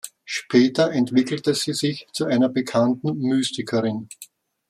Später 0.25 0.91
entwickelte 0.91 1.53
sie 1.53 1.73
sich 1.73 2.07
zu 2.11 2.25
einer 2.25 2.49
bekannten 2.49 3.19
Mystikerin. 3.19 4.09